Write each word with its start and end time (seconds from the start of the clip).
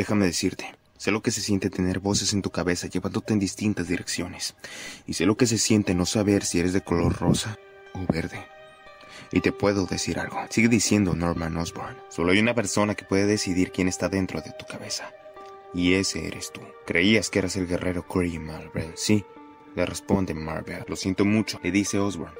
Déjame 0.00 0.24
decirte, 0.24 0.64
sé 0.96 1.10
lo 1.10 1.20
que 1.20 1.30
se 1.30 1.42
siente 1.42 1.68
tener 1.68 2.00
voces 2.00 2.32
en 2.32 2.40
tu 2.40 2.48
cabeza 2.48 2.86
llevándote 2.86 3.34
en 3.34 3.38
distintas 3.38 3.86
direcciones. 3.86 4.54
Y 5.06 5.12
sé 5.12 5.26
lo 5.26 5.36
que 5.36 5.46
se 5.46 5.58
siente 5.58 5.94
no 5.94 6.06
saber 6.06 6.42
si 6.42 6.58
eres 6.58 6.72
de 6.72 6.80
color 6.80 7.18
rosa 7.18 7.58
o 7.92 8.10
verde. 8.10 8.46
Y 9.30 9.42
te 9.42 9.52
puedo 9.52 9.84
decir 9.84 10.18
algo. 10.18 10.38
Sigue 10.48 10.68
diciendo 10.68 11.14
Norman 11.14 11.54
Osborn. 11.58 11.98
Solo 12.08 12.32
hay 12.32 12.38
una 12.38 12.54
persona 12.54 12.94
que 12.94 13.04
puede 13.04 13.26
decidir 13.26 13.72
quién 13.72 13.88
está 13.88 14.08
dentro 14.08 14.40
de 14.40 14.52
tu 14.58 14.64
cabeza. 14.64 15.12
Y 15.74 15.92
ese 15.92 16.26
eres 16.26 16.50
tú. 16.50 16.62
Creías 16.86 17.28
que 17.28 17.40
eras 17.40 17.56
el 17.56 17.66
guerrero 17.66 18.06
Curry 18.08 18.38
Marvel. 18.38 18.92
Sí, 18.94 19.26
le 19.76 19.84
responde 19.84 20.32
Marvel. 20.32 20.82
Lo 20.88 20.96
siento 20.96 21.26
mucho, 21.26 21.60
le 21.62 21.72
dice 21.72 21.98
Osborn. 21.98 22.32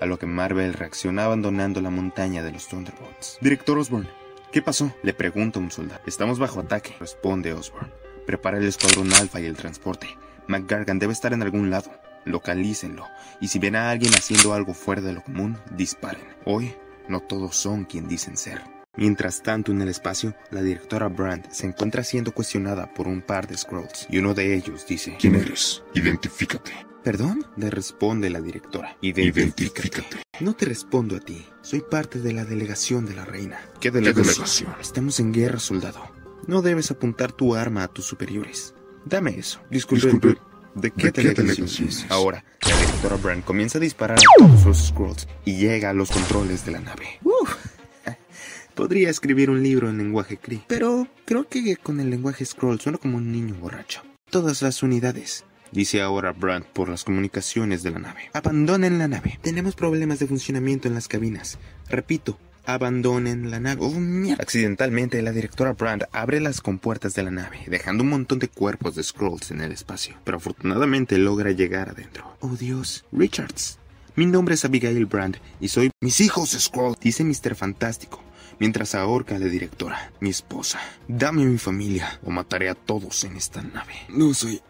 A 0.00 0.06
lo 0.06 0.20
que 0.20 0.26
Marvel 0.26 0.72
reacciona 0.72 1.24
abandonando 1.24 1.80
la 1.80 1.90
montaña 1.90 2.44
de 2.44 2.52
los 2.52 2.68
Thunderbolts. 2.68 3.38
Director 3.40 3.76
Osborn, 3.76 4.08
¿qué 4.52 4.62
pasó? 4.62 4.94
Le 5.02 5.14
pregunta 5.14 5.58
un 5.58 5.70
soldado. 5.70 6.00
Estamos 6.06 6.38
bajo 6.38 6.60
ataque, 6.60 6.94
responde 6.98 7.52
Osborn. 7.52 7.92
Prepara 8.26 8.58
el 8.58 8.66
escuadrón 8.66 9.12
alfa 9.14 9.40
y 9.40 9.46
el 9.46 9.56
transporte. 9.56 10.08
McGargan 10.46 10.98
debe 10.98 11.12
estar 11.12 11.32
en 11.32 11.42
algún 11.42 11.70
lado. 11.70 11.90
Localícenlo. 12.24 13.06
Y 13.40 13.48
si 13.48 13.58
ven 13.58 13.76
a 13.76 13.90
alguien 13.90 14.14
haciendo 14.14 14.52
algo 14.52 14.74
fuera 14.74 15.00
de 15.00 15.12
lo 15.12 15.22
común, 15.22 15.56
disparen. 15.76 16.26
Hoy, 16.44 16.74
no 17.08 17.20
todos 17.20 17.56
son 17.56 17.84
quien 17.84 18.08
dicen 18.08 18.36
ser. 18.36 18.60
Mientras 18.96 19.42
tanto, 19.42 19.70
en 19.70 19.80
el 19.80 19.88
espacio, 19.88 20.34
la 20.50 20.60
directora 20.60 21.06
Brandt 21.08 21.50
se 21.52 21.66
encuentra 21.66 22.02
siendo 22.02 22.32
cuestionada 22.32 22.92
por 22.92 23.06
un 23.06 23.22
par 23.22 23.46
de 23.46 23.56
Scrolls, 23.56 24.08
y 24.10 24.18
uno 24.18 24.34
de 24.34 24.54
ellos 24.54 24.86
dice: 24.88 25.16
¿Quién 25.20 25.36
eres? 25.36 25.84
Identifícate. 25.94 26.72
¿Perdón? 27.04 27.46
Le 27.56 27.70
responde 27.70 28.28
la 28.28 28.40
directora. 28.40 28.96
Identifícate. 29.00 30.22
No 30.40 30.54
te 30.54 30.66
respondo 30.66 31.16
a 31.16 31.20
ti. 31.20 31.44
Soy 31.62 31.80
parte 31.80 32.20
de 32.20 32.32
la 32.32 32.44
delegación 32.44 33.06
de 33.06 33.14
la 33.14 33.24
reina. 33.24 33.60
¿Qué 33.80 33.90
¿Qué 33.90 33.90
delegación? 33.90 34.74
Estamos 34.80 35.20
en 35.20 35.32
guerra, 35.32 35.58
soldado. 35.58 36.00
No 36.46 36.62
debes 36.62 36.90
apuntar 36.90 37.32
tu 37.32 37.54
arma 37.54 37.84
a 37.84 37.88
tus 37.88 38.04
superiores. 38.04 38.74
Dame 39.04 39.38
eso. 39.38 39.60
Disculpe. 39.70 40.06
Disculpe, 40.10 40.40
¿De 40.74 40.90
qué, 40.90 41.06
¿de 41.06 41.12
qué 41.12 41.34
delegación? 41.34 41.88
Ahora, 42.08 42.44
la 42.62 42.76
directora 42.76 43.16
Brand 43.16 43.44
comienza 43.44 43.78
a 43.78 43.80
disparar 43.80 44.18
a 44.18 44.22
todos 44.38 44.64
los 44.64 44.86
Scrolls 44.88 45.26
y 45.44 45.56
llega 45.56 45.90
a 45.90 45.92
los 45.92 46.10
controles 46.10 46.64
de 46.64 46.72
la 46.72 46.80
nave. 46.80 47.18
Uf. 47.22 47.56
Podría 48.74 49.10
escribir 49.10 49.50
un 49.50 49.62
libro 49.62 49.90
en 49.90 49.98
lenguaje 49.98 50.36
Kree, 50.36 50.62
pero 50.68 51.08
creo 51.24 51.48
que 51.48 51.76
con 51.76 51.98
el 52.00 52.10
lenguaje 52.10 52.44
Scroll 52.44 52.80
suena 52.80 52.98
como 52.98 53.16
un 53.16 53.32
niño 53.32 53.54
borracho. 53.56 54.02
Todas 54.30 54.62
las 54.62 54.82
unidades, 54.82 55.44
dice 55.72 56.02
ahora 56.02 56.32
Brandt 56.32 56.66
por 56.68 56.88
las 56.88 57.04
comunicaciones 57.04 57.82
de 57.82 57.90
la 57.90 57.98
nave. 57.98 58.30
Abandonen 58.32 58.98
la 58.98 59.08
nave. 59.08 59.38
Tenemos 59.42 59.74
problemas 59.74 60.18
de 60.18 60.26
funcionamiento 60.26 60.88
en 60.88 60.94
las 60.94 61.08
cabinas. 61.08 61.58
Repito, 61.88 62.38
abandonen 62.66 63.50
la 63.50 63.60
nave. 63.60 63.80
Oh, 63.82 63.90
mierda. 63.90 64.42
Accidentalmente, 64.42 65.22
la 65.22 65.32
directora 65.32 65.72
Brand 65.72 66.04
abre 66.12 66.40
las 66.40 66.60
compuertas 66.60 67.14
de 67.14 67.22
la 67.22 67.30
nave, 67.30 67.60
dejando 67.66 68.04
un 68.04 68.10
montón 68.10 68.38
de 68.38 68.48
cuerpos 68.48 68.94
de 68.94 69.02
Scrolls 69.02 69.50
en 69.50 69.62
el 69.62 69.72
espacio. 69.72 70.16
Pero 70.24 70.36
afortunadamente 70.36 71.16
logra 71.18 71.50
llegar 71.52 71.88
adentro. 71.88 72.36
Oh 72.40 72.56
Dios, 72.56 73.04
Richards. 73.10 73.78
Mi 74.16 74.26
nombre 74.26 74.54
es 74.54 74.64
Abigail 74.64 75.06
Brand 75.06 75.38
y 75.60 75.68
soy 75.68 75.90
mis 76.00 76.20
hijos 76.20 76.50
Scroll, 76.50 76.96
dice 77.00 77.24
Mr. 77.24 77.54
Fantástico. 77.54 78.22
Mientras 78.58 78.96
ahorca 78.96 79.36
a 79.36 79.38
la 79.38 79.46
directora, 79.46 80.10
mi 80.18 80.30
esposa. 80.30 80.80
Dame 81.06 81.42
a 81.42 81.46
mi 81.46 81.58
familia 81.58 82.18
o 82.24 82.30
mataré 82.30 82.68
a 82.68 82.74
todos 82.74 83.22
en 83.22 83.36
esta 83.36 83.62
nave. 83.62 83.94
No 84.08 84.34
soy... 84.34 84.60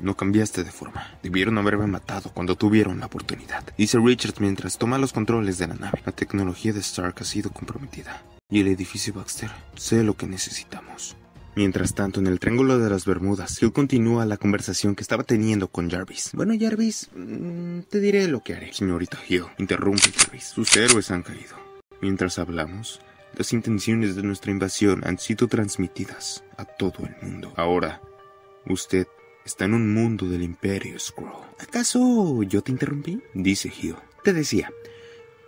No 0.00 0.16
cambiaste 0.16 0.62
de 0.62 0.70
forma. 0.70 1.18
Debieron 1.22 1.58
haberme 1.58 1.86
matado 1.86 2.30
cuando 2.32 2.56
tuvieron 2.56 3.00
la 3.00 3.06
oportunidad. 3.06 3.64
Dice 3.78 3.98
Richards 3.98 4.40
mientras 4.40 4.78
toma 4.78 4.98
los 4.98 5.12
controles 5.12 5.58
de 5.58 5.68
la 5.68 5.74
nave. 5.74 6.02
La 6.04 6.12
tecnología 6.12 6.72
de 6.72 6.80
Stark 6.80 7.14
ha 7.20 7.24
sido 7.24 7.50
comprometida. 7.50 8.22
Y 8.50 8.60
el 8.60 8.68
edificio 8.68 9.14
Baxter. 9.14 9.50
Sé 9.74 10.02
lo 10.02 10.16
que 10.16 10.26
necesitamos. 10.26 11.16
Mientras 11.56 11.94
tanto, 11.94 12.20
en 12.20 12.26
el 12.26 12.38
Triángulo 12.38 12.78
de 12.78 12.90
las 12.90 13.06
Bermudas, 13.06 13.62
Hill 13.62 13.72
continúa 13.72 14.26
la 14.26 14.36
conversación 14.36 14.94
que 14.94 15.02
estaba 15.02 15.24
teniendo 15.24 15.68
con 15.68 15.90
Jarvis. 15.90 16.32
Bueno, 16.34 16.52
Jarvis, 16.60 17.08
mm, 17.16 17.80
te 17.88 17.98
diré 17.98 18.28
lo 18.28 18.42
que 18.42 18.54
haré. 18.54 18.74
Señorita 18.74 19.18
Hill, 19.26 19.46
interrumpe 19.56 20.12
Jarvis. 20.14 20.44
Sus 20.44 20.76
héroes 20.76 21.10
han 21.10 21.22
caído. 21.22 21.56
Mientras 22.02 22.38
hablamos, 22.38 23.00
las 23.34 23.54
intenciones 23.54 24.16
de 24.16 24.22
nuestra 24.22 24.50
invasión 24.50 25.02
han 25.06 25.18
sido 25.18 25.48
transmitidas 25.48 26.44
a 26.58 26.66
todo 26.66 27.06
el 27.06 27.16
mundo. 27.26 27.54
Ahora, 27.56 28.02
usted 28.66 29.06
está 29.46 29.64
en 29.64 29.74
un 29.74 29.94
mundo 29.94 30.28
del 30.28 30.42
Imperio 30.42 30.98
Scroll. 30.98 31.46
¿Acaso 31.58 32.42
yo 32.42 32.62
te 32.62 32.72
interrumpí? 32.72 33.22
Dice 33.32 33.72
Hill. 33.80 33.96
Te 34.22 34.32
decía, 34.32 34.70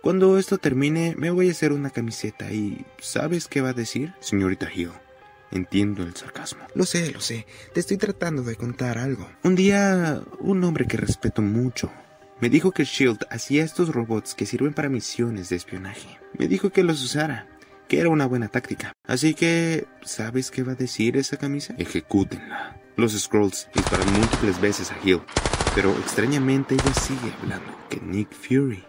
cuando 0.01 0.39
esto 0.39 0.57
termine 0.57 1.15
me 1.17 1.29
voy 1.29 1.49
a 1.49 1.51
hacer 1.51 1.73
una 1.73 1.89
camiseta 1.89 2.51
y 2.51 2.85
¿sabes 2.99 3.47
qué 3.47 3.61
va 3.61 3.69
a 3.69 3.73
decir? 3.73 4.13
Señorita 4.21 4.69
Hill, 4.73 4.91
entiendo 5.51 6.03
el 6.03 6.15
sarcasmo. 6.15 6.65
Lo 6.73 6.85
sé, 6.85 7.11
lo 7.11 7.19
sé. 7.19 7.45
Te 7.73 7.81
estoy 7.81 7.97
tratando 7.97 8.41
de 8.41 8.55
contar 8.55 8.97
algo. 8.97 9.29
Un 9.43 9.55
día, 9.55 10.21
un 10.39 10.63
hombre 10.63 10.87
que 10.87 10.97
respeto 10.97 11.41
mucho 11.41 11.91
me 12.41 12.49
dijo 12.49 12.71
que 12.71 12.85
Shield 12.85 13.25
hacía 13.29 13.65
estos 13.65 13.89
robots 13.89 14.33
que 14.33 14.45
sirven 14.45 14.73
para 14.73 14.87
misiones 14.87 15.49
de 15.49 15.57
espionaje. 15.57 16.19
Me 16.37 16.47
dijo 16.47 16.69
que 16.69 16.83
los 16.83 17.03
usara, 17.03 17.49
que 17.89 17.99
era 17.99 18.07
una 18.07 18.27
buena 18.27 18.47
táctica. 18.47 18.93
Así 19.05 19.33
que, 19.33 19.87
¿sabes 20.03 20.49
qué 20.49 20.63
va 20.63 20.71
a 20.71 20.75
decir 20.75 21.17
esa 21.17 21.35
camisa? 21.35 21.75
Ejecútenla. 21.77 22.78
Los 22.99 23.17
Scrolls 23.17 23.69
disparan 23.73 24.11
múltiples 24.11 24.59
veces 24.59 24.91
a 24.91 24.97
Hill, 25.01 25.21
pero 25.73 25.89
extrañamente 25.99 26.75
ella 26.75 26.93
sigue 26.93 27.31
hablando 27.41 27.65
que 27.89 28.01
Nick 28.01 28.33
Fury 28.33 28.83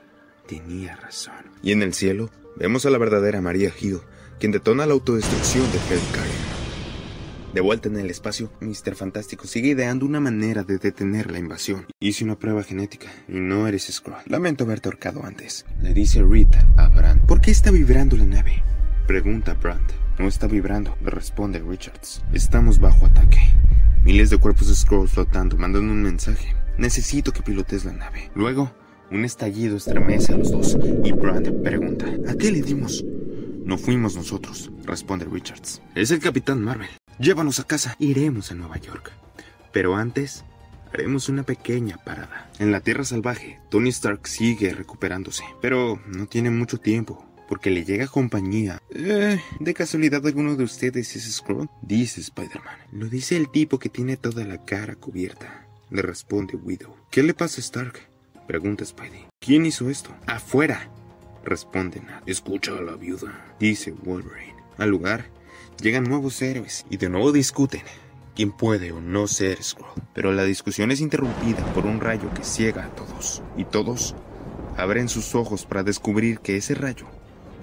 tenía 0.48 0.96
razón. 0.96 1.44
Y 1.62 1.70
en 1.70 1.82
el 1.82 1.94
cielo, 1.94 2.28
vemos 2.56 2.84
a 2.84 2.90
la 2.90 2.98
verdadera 2.98 3.40
María 3.40 3.70
Hill, 3.80 4.00
quien 4.40 4.50
detona 4.50 4.84
la 4.84 4.94
autodestrucción 4.94 5.62
de 5.70 5.78
Hellcarrier. 5.78 6.50
De 7.54 7.60
vuelta 7.60 7.88
en 7.88 7.98
el 7.98 8.10
espacio, 8.10 8.50
Mr. 8.60 8.96
Fantástico 8.96 9.46
sigue 9.46 9.68
ideando 9.68 10.06
una 10.06 10.18
manera 10.18 10.64
de 10.64 10.78
detener 10.78 11.30
la 11.30 11.38
invasión. 11.38 11.86
Hice 12.00 12.24
una 12.24 12.36
prueba 12.36 12.64
genética 12.64 13.06
y 13.28 13.38
no 13.38 13.68
eres 13.68 13.86
Skrull. 13.92 14.16
Lamento 14.26 14.64
haberte 14.64 14.88
ahorcado 14.88 15.24
antes. 15.24 15.66
Le 15.80 15.94
dice 15.94 16.20
Rita 16.20 16.66
a 16.76 16.88
Brandt. 16.88 17.26
¿Por 17.26 17.40
qué 17.40 17.52
está 17.52 17.70
vibrando 17.70 18.16
la 18.16 18.26
nave? 18.26 18.64
Pregunta 19.06 19.54
Brandt. 19.54 19.92
No 20.18 20.26
está 20.26 20.48
vibrando, 20.48 20.98
responde 21.00 21.60
Richards. 21.60 22.24
Estamos 22.32 22.80
bajo 22.80 23.06
ataque. 23.06 23.38
Miles 24.04 24.30
de 24.30 24.38
cuerpos 24.38 24.68
de 24.68 24.74
Skrull 24.74 25.08
flotando 25.08 25.58
mandan 25.58 25.90
un 25.90 26.02
mensaje. 26.02 26.54
Necesito 26.78 27.32
que 27.32 27.42
pilotes 27.42 27.84
la 27.84 27.92
nave. 27.92 28.30
Luego, 28.34 28.72
un 29.10 29.26
estallido 29.26 29.76
estremece 29.76 30.32
a 30.32 30.38
los 30.38 30.50
dos 30.50 30.78
y 31.04 31.12
Brandt 31.12 31.62
pregunta. 31.62 32.06
¿A 32.26 32.34
qué 32.34 32.50
le 32.50 32.62
dimos? 32.62 33.04
No 33.64 33.76
fuimos 33.76 34.16
nosotros, 34.16 34.70
responde 34.86 35.26
Richards. 35.26 35.82
Es 35.94 36.10
el 36.10 36.18
Capitán 36.18 36.62
Marvel. 36.64 36.88
Llévanos 37.18 37.60
a 37.60 37.64
casa. 37.64 37.94
Iremos 37.98 38.50
a 38.50 38.54
Nueva 38.54 38.78
York. 38.78 39.12
Pero 39.70 39.94
antes, 39.94 40.44
haremos 40.94 41.28
una 41.28 41.42
pequeña 41.42 41.98
parada. 41.98 42.50
En 42.58 42.72
la 42.72 42.80
Tierra 42.80 43.04
Salvaje, 43.04 43.60
Tony 43.68 43.90
Stark 43.90 44.26
sigue 44.26 44.72
recuperándose, 44.72 45.44
pero 45.60 46.00
no 46.06 46.26
tiene 46.26 46.50
mucho 46.50 46.78
tiempo. 46.78 47.29
Porque 47.50 47.68
le 47.68 47.84
llega 47.84 48.06
compañía. 48.06 48.80
Eh, 48.90 49.42
¿De 49.58 49.74
casualidad 49.74 50.24
alguno 50.24 50.54
de 50.54 50.62
ustedes 50.62 51.16
es 51.16 51.34
Skrull? 51.34 51.68
Dice 51.82 52.20
Spider-Man. 52.20 52.78
Lo 52.92 53.06
dice 53.06 53.36
el 53.36 53.50
tipo 53.50 53.80
que 53.80 53.88
tiene 53.88 54.16
toda 54.16 54.44
la 54.44 54.64
cara 54.64 54.94
cubierta. 54.94 55.66
Le 55.90 56.00
responde 56.00 56.54
Widow. 56.54 56.94
¿Qué 57.10 57.24
le 57.24 57.34
pasa 57.34 57.56
a 57.56 57.64
Stark? 57.64 57.98
Pregunta 58.46 58.84
Spidey. 58.84 59.26
¿Quién 59.40 59.66
hizo 59.66 59.90
esto? 59.90 60.14
Afuera. 60.28 60.88
Responde. 61.44 62.00
Escucha 62.24 62.78
a 62.78 62.82
la 62.82 62.94
viuda. 62.94 63.56
Dice 63.58 63.90
Wolverine. 63.90 64.54
Al 64.78 64.90
lugar, 64.90 65.26
llegan 65.82 66.04
nuevos 66.04 66.40
héroes 66.42 66.86
y 66.88 66.98
de 66.98 67.08
nuevo 67.08 67.32
discuten 67.32 67.82
quién 68.36 68.52
puede 68.52 68.92
o 68.92 69.00
no 69.00 69.26
ser 69.26 69.60
Skrull. 69.60 69.90
Pero 70.14 70.30
la 70.30 70.44
discusión 70.44 70.92
es 70.92 71.00
interrumpida 71.00 71.64
por 71.74 71.84
un 71.84 72.00
rayo 72.00 72.32
que 72.32 72.44
ciega 72.44 72.84
a 72.84 72.94
todos. 72.94 73.42
Y 73.56 73.64
todos 73.64 74.14
abren 74.76 75.08
sus 75.08 75.34
ojos 75.34 75.66
para 75.66 75.82
descubrir 75.82 76.38
que 76.38 76.56
ese 76.56 76.76
rayo 76.76 77.06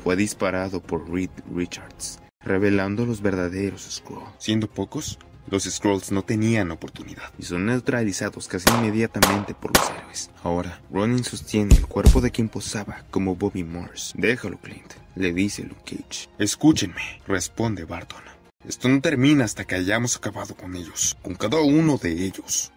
fue 0.07 0.15
disparado 0.15 0.81
por 0.81 1.11
Reed 1.11 1.31
Richards, 1.53 2.19
revelando 2.39 3.05
los 3.05 3.21
verdaderos 3.21 3.81
Skrull. 3.91 4.23
Siendo 4.37 4.69
pocos, 4.69 5.19
los 5.51 5.65
Skrulls 5.65 6.13
no 6.13 6.21
tenían 6.23 6.71
oportunidad 6.71 7.33
y 7.37 7.43
son 7.43 7.65
neutralizados 7.65 8.47
casi 8.47 8.69
inmediatamente 8.69 9.53
por 9.53 9.77
los 9.77 9.89
héroes. 9.89 10.31
Ahora, 10.43 10.81
Ronin 10.93 11.25
sostiene 11.25 11.75
el 11.75 11.87
cuerpo 11.87 12.21
de 12.21 12.31
quien 12.31 12.47
posaba 12.47 13.03
como 13.11 13.35
Bobby 13.35 13.65
Morse. 13.65 14.13
Déjalo, 14.17 14.57
Clint, 14.59 14.93
le 15.15 15.33
dice 15.33 15.63
Luke 15.63 15.81
Cage. 15.83 16.29
Escúchenme, 16.39 17.21
responde 17.27 17.83
Barton. 17.83 18.23
Esto 18.65 18.87
no 18.87 19.01
termina 19.01 19.43
hasta 19.43 19.65
que 19.65 19.75
hayamos 19.75 20.15
acabado 20.15 20.55
con 20.55 20.77
ellos, 20.77 21.17
con 21.21 21.35
cada 21.35 21.59
uno 21.59 21.97
de 21.97 22.13
ellos. 22.13 22.71